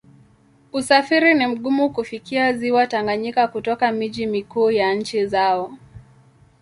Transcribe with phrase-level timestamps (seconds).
[0.73, 5.77] Usafiri ni mgumu kufikia Ziwa Tanganyika kutoka miji mikuu ya nchi zao.